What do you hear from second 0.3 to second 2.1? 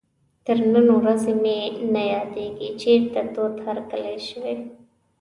تر نن ورځې مې نه